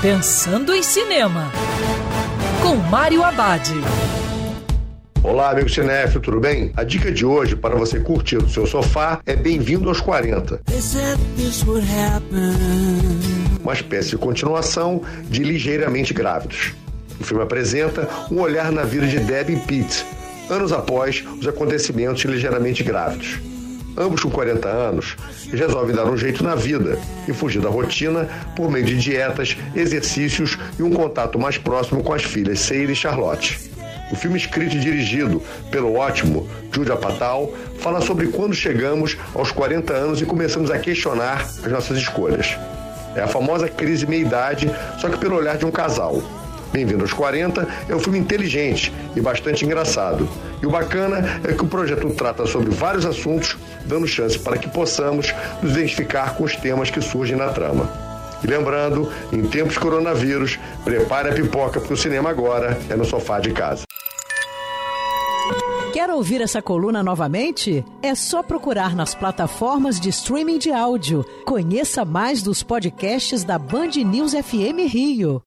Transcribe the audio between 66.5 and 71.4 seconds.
coluna novamente? É só procurar nas plataformas de streaming de áudio.